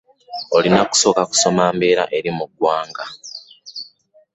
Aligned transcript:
Olina 0.57 0.79
kusooka 0.91 1.21
kusoma 1.29 1.63
mbeera 1.75 2.03
eri 2.17 2.29
mu 2.37 2.45
ggwanga. 2.49 3.05